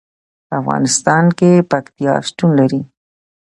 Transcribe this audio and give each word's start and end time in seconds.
په 0.47 0.53
افغانستان 0.61 1.25
کې 1.37 1.51
پکتیا 1.71 2.13
شتون 2.27 2.49
لري. 2.59 2.81